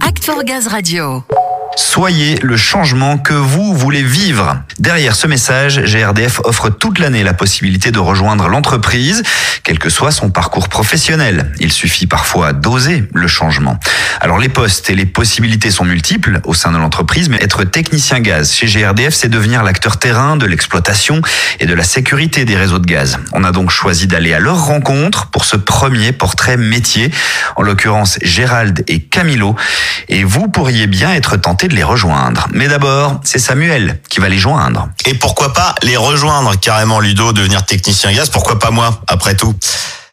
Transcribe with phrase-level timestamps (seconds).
[0.00, 1.35] Act for Gaz Radio.
[1.78, 4.56] Soyez le changement que vous voulez vivre.
[4.78, 9.22] Derrière ce message, GRDF offre toute l'année la possibilité de rejoindre l'entreprise,
[9.62, 11.52] quel que soit son parcours professionnel.
[11.60, 13.78] Il suffit parfois d'oser le changement.
[14.22, 18.20] Alors les postes et les possibilités sont multiples au sein de l'entreprise, mais être technicien
[18.20, 21.20] gaz chez GRDF, c'est devenir l'acteur terrain de l'exploitation
[21.60, 23.18] et de la sécurité des réseaux de gaz.
[23.32, 27.10] On a donc choisi d'aller à leur rencontre pour ce premier portrait métier,
[27.56, 29.56] en l'occurrence Gérald et Camilo,
[30.08, 32.46] et vous pourriez bien être tenté de les rejoindre.
[32.52, 34.88] Mais d'abord, c'est Samuel qui va les joindre.
[35.04, 39.54] Et pourquoi pas les rejoindre carrément Ludo, devenir technicien gaz, pourquoi pas moi, après tout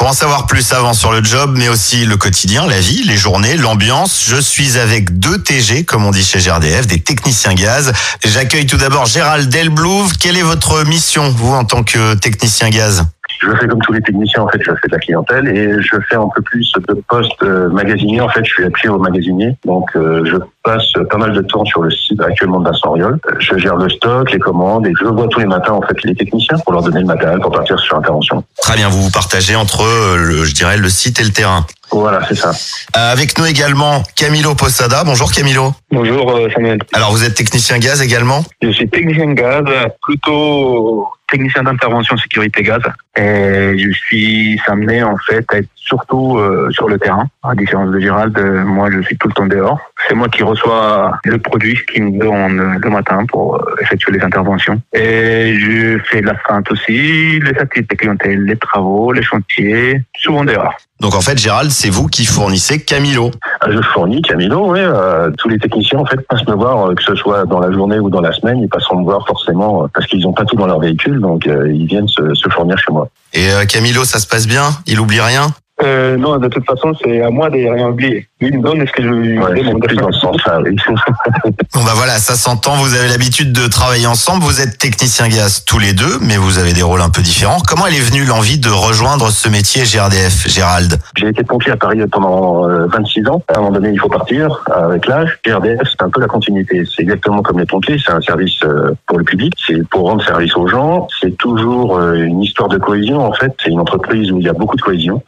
[0.00, 3.18] pour en savoir plus avant sur le job, mais aussi le quotidien, la vie, les
[3.18, 7.92] journées, l'ambiance, je suis avec deux TG, comme on dit chez GRDF, des techniciens gaz.
[8.24, 10.16] J'accueille tout d'abord Gérald Delblouve.
[10.16, 13.04] Quelle est votre mission, vous, en tant que technicien gaz?
[13.40, 15.96] Je fais comme tous les techniciens, en fait, je fais de la clientèle et je
[16.08, 18.20] fais un peu plus de postes euh, magasiniers.
[18.20, 19.56] En fait, je suis appuyé au magasinier.
[19.64, 23.18] Donc, euh, je passe pas mal de temps sur le site actuellement de Vincent Auriol.
[23.38, 26.14] Je gère le stock, les commandes et je vois tous les matins, en fait, les
[26.14, 28.44] techniciens pour leur donner le matériel pour partir sur intervention.
[28.60, 31.66] Très bien, vous vous partagez entre, euh, le, je dirais, le site et le terrain.
[31.92, 32.52] Voilà, c'est ça.
[32.94, 35.02] avec nous également Camilo Posada.
[35.02, 35.74] Bonjour Camilo.
[35.90, 36.78] Bonjour Samuel.
[36.92, 38.44] Alors vous êtes technicien gaz également?
[38.62, 39.64] Je suis technicien gaz,
[40.02, 42.82] plutôt technicien d'intervention sécurité gaz.
[43.16, 47.26] Et je suis amené en fait à être surtout euh, sur le terrain.
[47.42, 49.80] À différence de Gérald, euh, moi je suis tout le temps dehors.
[50.06, 54.22] C'est moi qui reçois le produit qui me donne le matin pour euh, effectuer les
[54.22, 54.80] interventions.
[54.92, 60.44] Et je fais de la feinte aussi, les activités clientèle, les travaux, les chantiers, souvent
[60.44, 60.74] dehors.
[61.00, 63.30] Donc en fait, Gérald, c'est vous qui fournissez Camilo.
[63.60, 64.80] Ah, je fournis Camilo, oui.
[64.80, 67.98] Euh, tous les techniciens en fait passent me voir, que ce soit dans la journée
[67.98, 70.66] ou dans la semaine, ils passeront me voir forcément parce qu'ils n'ont pas tout dans
[70.66, 73.08] leur véhicule, donc ils viennent se, se fournir chez moi.
[73.32, 74.70] Et Camilo, ça se passe bien?
[74.86, 75.54] Il oublie rien?
[75.82, 78.26] Euh, non, de toute façon, c'est à moi de rien oublier.
[78.40, 79.82] Lui, il me donne ce que je lui ouais, demande.
[79.82, 80.76] Plus dans ce sens-là, oui.
[81.74, 82.74] bon, bah voilà, ça s'entend.
[82.76, 84.42] Vous avez l'habitude de travailler ensemble.
[84.42, 87.60] Vous êtes technicien gaz tous les deux, mais vous avez des rôles un peu différents.
[87.66, 90.98] Comment elle est venue l'envie de rejoindre ce métier GRDF, Gérald?
[91.16, 93.42] J'ai été pompier à Paris pendant 26 ans.
[93.48, 95.38] À un moment donné, il faut partir avec l'âge.
[95.44, 96.84] GRDF, c'est un peu la continuité.
[96.84, 97.96] C'est exactement comme les pompiers.
[98.04, 98.60] C'est un service
[99.06, 99.54] pour le public.
[99.66, 101.08] C'est pour rendre service aux gens.
[101.20, 103.52] C'est toujours une histoire de cohésion, en fait.
[103.62, 105.22] C'est une entreprise où il y a beaucoup de cohésion.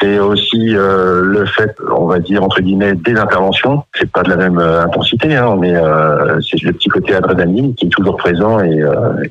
[0.00, 3.84] C'est aussi euh, le fait, on va dire entre guillemets, des interventions.
[3.94, 7.74] C'est pas de la même euh, intensité, hein, mais euh, c'est le petit côté adrénaline
[7.74, 8.82] qui est toujours présent et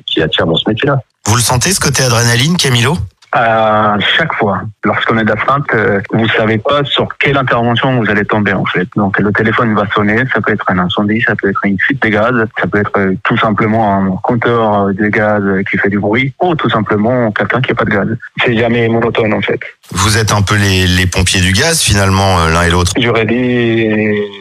[0.06, 1.00] qui attire dans ce métier-là.
[1.26, 2.96] Vous le sentez ce côté adrénaline, Camilo?
[3.32, 4.62] À chaque fois.
[4.84, 8.88] Lorsqu'on est d'astreinte, euh, vous savez pas sur quelle intervention vous allez tomber en fait.
[8.96, 12.02] Donc le téléphone va sonner, ça peut être un incendie, ça peut être une fuite
[12.02, 15.98] de gaz, ça peut être euh, tout simplement un compteur de gaz qui fait du
[15.98, 18.08] bruit, ou tout simplement quelqu'un qui n'a pas de gaz.
[18.44, 19.60] C'est jamais monotone en fait.
[19.92, 22.92] Vous êtes un peu les, les pompiers du gaz finalement euh, l'un et l'autre.
[22.98, 23.88] J'aurais dit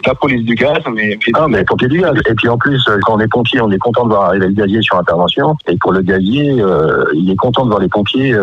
[0.05, 2.13] la police du gaz, mais ah mais pompiers du gaz.
[2.29, 4.53] Et puis en plus, quand on est pompier, on est content de voir arriver le
[4.53, 5.55] gazier sur intervention.
[5.67, 6.55] Et pour le gazier,
[7.13, 8.35] il est content de voir les pompiers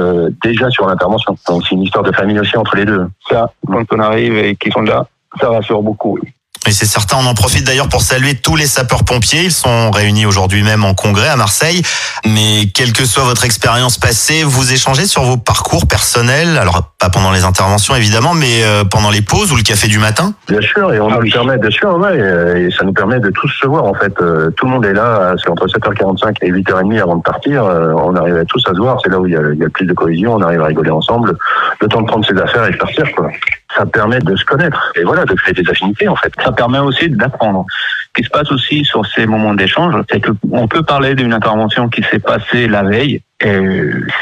[0.43, 1.37] déjà sur l'intervention.
[1.49, 3.09] Donc c'est une histoire de famille aussi entre les deux.
[3.29, 5.07] Ça, quand on arrive et qu'ils sont là,
[5.41, 6.19] ça rassure beaucoup.
[6.67, 9.45] Et c'est certain, on en profite d'ailleurs pour saluer tous les sapeurs-pompiers.
[9.45, 11.83] Ils sont réunis aujourd'hui même en congrès à Marseille.
[12.25, 16.57] Mais quelle que soit votre expérience passée, vous échangez sur vos parcours personnels.
[16.59, 19.99] Alors pas pendant les interventions évidemment, mais euh, pendant les pauses ou le café du
[19.99, 20.35] matin.
[20.47, 23.31] Bien sûr, et on ah, nous permet, bien sûr, ouais, et ça nous permet de
[23.31, 24.13] tous se voir en fait.
[24.21, 27.65] Euh, tout le monde est là, c'est entre 7h45 et 8h30 avant de partir.
[27.65, 28.99] Euh, on arrive tous à se voir.
[29.03, 30.35] C'est là où il y, a, il y a le plus de cohésion.
[30.35, 31.37] On arrive à rigoler ensemble.
[31.81, 33.29] Le temps de prendre ses affaires et de partir quoi
[33.77, 36.33] ça permet de se connaître et voilà de créer des affinités en fait.
[36.43, 37.65] Ça permet aussi d'apprendre.
[37.71, 41.33] Ce qui se passe aussi sur ces moments d'échange, c'est que on peut parler d'une
[41.33, 43.23] intervention qui s'est passée la veille.
[43.41, 43.59] Et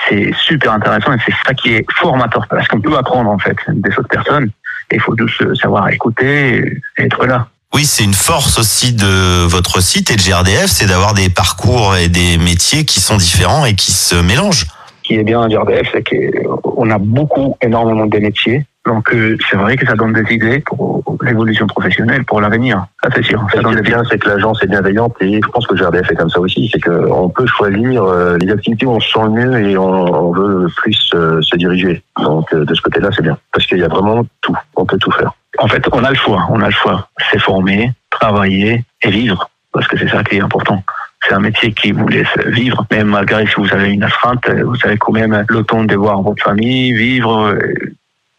[0.08, 3.56] c'est super intéressant et c'est ça qui est formateur parce qu'on peut apprendre en fait
[3.68, 4.50] des autres personnes.
[4.90, 7.48] Et il faut juste savoir écouter et être là.
[7.72, 11.94] Oui, c'est une force aussi de votre site et de GRDF, c'est d'avoir des parcours
[11.96, 14.66] et des métiers qui sont différents et qui se mélangent.
[15.02, 19.36] Ce qui est bien à GRDF, c'est qu'on a beaucoup, énormément de métiers donc euh,
[19.48, 22.86] c'est vrai que ça donne des idées pour l'évolution professionnelle, pour l'avenir.
[23.02, 23.40] Ça c'est sûr.
[23.54, 26.16] Ça donne des bien, c'est que l'agence est bienveillante et je pense que GRDF est
[26.16, 26.68] comme ça aussi.
[26.72, 30.32] C'est qu'on peut choisir euh, les activités où on se sent le mieux et on,
[30.32, 32.02] veut plus euh, se diriger.
[32.20, 34.56] Donc de ce côté-là, c'est bien parce qu'il y a vraiment tout.
[34.74, 35.32] On peut tout faire.
[35.58, 36.48] En fait, on a le choix.
[36.50, 37.08] On a le choix.
[37.30, 40.82] C'est former, travailler et vivre parce que c'est ça qui est important
[41.22, 44.78] c'est un métier qui vous laisse vivre, même malgré si vous avez une astreinte, vous
[44.84, 47.58] avez quand même le temps de voir votre famille, vivre,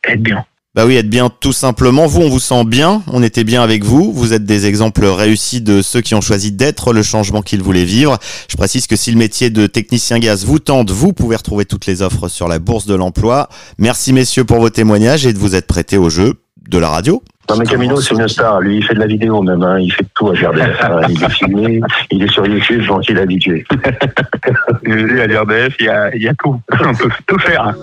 [0.03, 0.43] être bien.
[0.73, 2.07] Bah oui, être bien tout simplement.
[2.07, 4.13] Vous, on vous sent bien, on était bien avec vous.
[4.13, 7.83] Vous êtes des exemples réussis de ceux qui ont choisi d'être le changement qu'ils voulaient
[7.83, 8.17] vivre.
[8.49, 11.87] Je précise que si le métier de technicien gaz vous tente, vous pouvez retrouver toutes
[11.87, 13.49] les offres sur la bourse de l'emploi.
[13.79, 16.35] Merci messieurs pour vos témoignages et de vous être prêtés au jeu
[16.69, 17.21] de la radio.
[17.49, 19.77] Non mais Camino c'est une star, lui il fait de la vidéo même, hein.
[19.77, 20.77] il fait tout à GRDF.
[20.83, 21.01] hein.
[21.09, 21.81] Il est filmé,
[22.11, 23.65] il est sur YouTube, donc il est habitué.
[23.83, 26.57] à l'RDF, il y a, il y a tout.
[26.79, 27.75] On peut tout faire.